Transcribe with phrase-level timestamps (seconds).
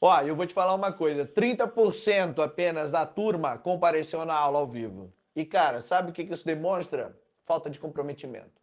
[0.00, 4.66] Ó, eu vou te falar uma coisa: 30% apenas da turma compareceu na aula ao
[4.66, 5.12] vivo.
[5.36, 7.16] E, cara, sabe o que isso demonstra?
[7.44, 8.60] Falta de comprometimento.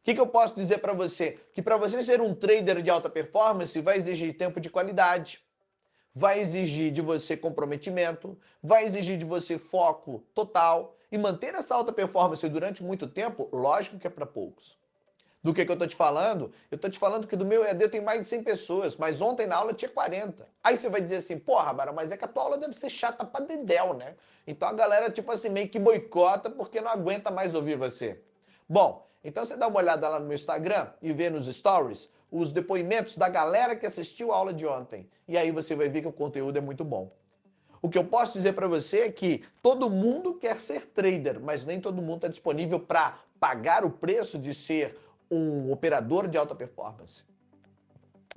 [0.00, 1.38] O que, que eu posso dizer para você?
[1.52, 5.44] Que para você ser um trader de alta performance vai exigir tempo de qualidade,
[6.12, 10.96] vai exigir de você comprometimento, vai exigir de você foco total.
[11.10, 14.78] E manter essa alta performance durante muito tempo, lógico que é para poucos.
[15.42, 16.52] Do que, que eu tô te falando?
[16.70, 19.44] Eu tô te falando que do meu EAD tem mais de 100 pessoas, mas ontem
[19.44, 20.48] na aula tinha 40.
[20.62, 22.88] Aí você vai dizer assim, porra, Bara, mas é que a tua aula deve ser
[22.88, 24.14] chata pra dedéu, né?
[24.46, 28.22] Então a galera, tipo assim, meio que boicota porque não aguenta mais ouvir você.
[28.68, 32.52] Bom, então você dá uma olhada lá no meu Instagram e vê nos stories os
[32.52, 35.08] depoimentos da galera que assistiu a aula de ontem.
[35.26, 37.12] E aí você vai ver que o conteúdo é muito bom.
[37.82, 41.66] O que eu posso dizer para você é que todo mundo quer ser trader, mas
[41.66, 44.96] nem todo mundo está disponível para pagar o preço de ser
[45.34, 47.24] um operador de alta performance.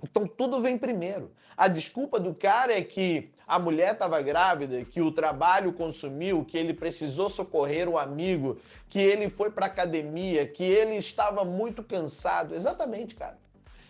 [0.01, 1.31] Então tudo vem primeiro.
[1.57, 6.57] A desculpa do cara é que a mulher estava grávida, que o trabalho consumiu, que
[6.57, 8.57] ele precisou socorrer um amigo,
[8.89, 12.53] que ele foi para academia, que ele estava muito cansado.
[12.53, 13.37] Exatamente, cara.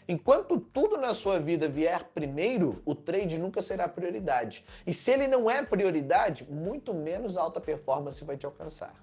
[0.08, 4.64] Enquanto tudo na sua vida vier primeiro, o trade nunca será prioridade.
[4.86, 8.94] E se ele não é prioridade, muito menos alta performance vai te alcançar.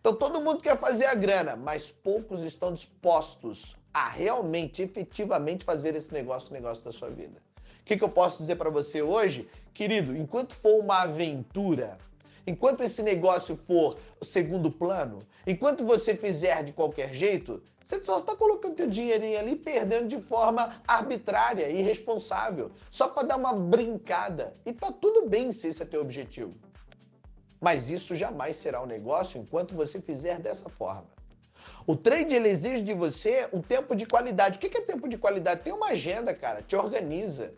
[0.00, 5.94] Então todo mundo quer fazer a grana, mas poucos estão dispostos a realmente, efetivamente fazer
[5.96, 7.40] esse negócio, o negócio da sua vida.
[7.80, 9.48] O que, que eu posso dizer para você hoje?
[9.72, 11.98] Querido, enquanto for uma aventura,
[12.46, 18.34] enquanto esse negócio for segundo plano, enquanto você fizer de qualquer jeito, você só está
[18.34, 24.52] colocando seu dinheirinho ali perdendo de forma arbitrária, irresponsável, só para dar uma brincada.
[24.66, 26.52] E tá tudo bem se esse é teu objetivo.
[27.60, 31.06] Mas isso jamais será um negócio enquanto você fizer dessa forma.
[31.86, 34.58] O trade ele exige de você um tempo de qualidade.
[34.58, 35.62] O que é tempo de qualidade?
[35.62, 37.52] Tem uma agenda, cara, te organiza.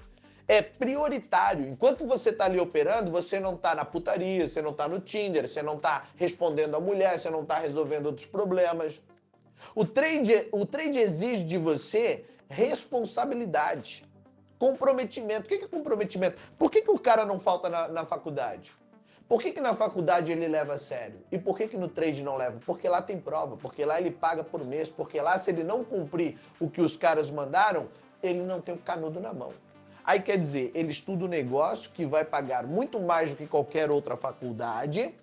[0.46, 1.66] É prioritário.
[1.68, 5.46] Enquanto você está ali operando, você não está na putaria, você não está no Tinder,
[5.46, 9.00] você não está respondendo a mulher, você não está resolvendo outros problemas.
[9.74, 14.04] O trade, o trade exige de você responsabilidade,
[14.58, 15.46] comprometimento.
[15.46, 16.38] O que é comprometimento?
[16.58, 18.74] Por que, que o cara não falta na, na faculdade?
[19.28, 21.20] Por que, que na faculdade ele leva a sério?
[21.30, 22.58] E por que, que no trade não leva?
[22.64, 25.84] Porque lá tem prova, porque lá ele paga por mês, porque lá se ele não
[25.84, 27.88] cumprir o que os caras mandaram,
[28.22, 29.52] ele não tem o canudo na mão.
[30.02, 33.90] Aí quer dizer, ele estuda um negócio que vai pagar muito mais do que qualquer
[33.90, 35.14] outra faculdade,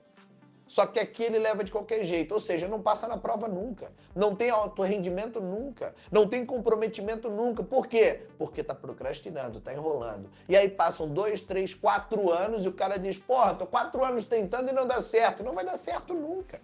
[0.68, 3.92] só que aqui ele leva de qualquer jeito, ou seja, não passa na prova nunca,
[4.16, 7.64] não tem alto rendimento nunca, não tem comprometimento nunca.
[7.64, 8.24] Por quê?
[8.38, 10.30] Porque tá procrastinando, tá enrolando.
[10.50, 14.26] E aí passam dois, três, quatro anos e o cara diz: Porra, tô quatro anos
[14.26, 15.44] tentando e não dá certo.
[15.44, 16.60] Não vai dar certo nunca.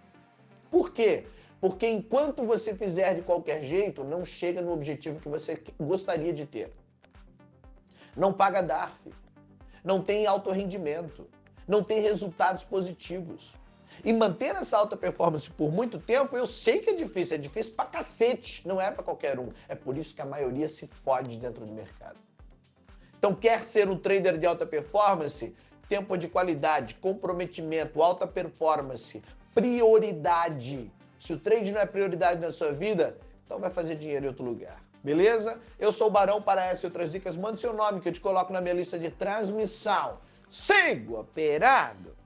[0.68, 1.26] Por quê?
[1.60, 6.44] Porque enquanto você fizer de qualquer jeito, não chega no objetivo que você gostaria de
[6.44, 6.72] ter.
[8.16, 9.12] Não paga DARF,
[9.84, 11.28] não tem alto rendimento,
[11.68, 13.61] não tem resultados positivos.
[14.04, 17.74] E manter essa alta performance por muito tempo, eu sei que é difícil, é difícil
[17.74, 19.50] pra cacete, não é para qualquer um.
[19.68, 22.18] É por isso que a maioria se fode dentro do mercado.
[23.18, 25.54] Então, quer ser um trader de alta performance?
[25.88, 29.22] Tempo de qualidade, comprometimento, alta performance,
[29.54, 30.90] prioridade.
[31.20, 34.44] Se o trade não é prioridade na sua vida, então vai fazer dinheiro em outro
[34.44, 34.82] lugar.
[35.04, 35.60] Beleza?
[35.78, 37.36] Eu sou o Barão para essas e outras dicas.
[37.36, 40.18] Mande seu nome que eu te coloco na minha lista de transmissão.
[40.48, 42.21] Siga operado!